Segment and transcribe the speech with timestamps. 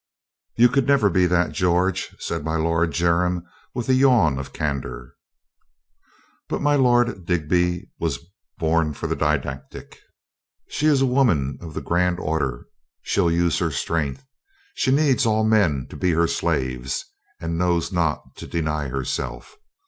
[0.55, 3.43] "You could never be that, George," said my Lord Jermyn
[3.75, 5.13] with a yawn of candor.
[6.49, 8.17] But my Lord Digby was
[8.57, 9.99] born for the didactic.
[10.67, 12.65] "She is a woman of the grand order.
[13.03, 14.25] She'll use her strength.
[14.73, 17.05] She needs all men to be her slaves,
[17.39, 19.55] and knows not to deny herself.